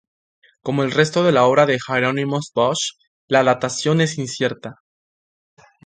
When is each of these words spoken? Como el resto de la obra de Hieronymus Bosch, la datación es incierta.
Como 0.63 0.81
el 0.83 0.93
resto 0.93 1.23
de 1.23 1.31
la 1.31 1.45
obra 1.45 1.67
de 1.67 1.77
Hieronymus 1.77 2.49
Bosch, 2.55 2.95
la 3.27 3.43
datación 3.43 4.01
es 4.01 4.17
incierta. 4.17 4.81